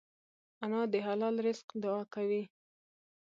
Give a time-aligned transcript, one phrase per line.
[0.63, 2.43] انا د حلال رزق دعا کوي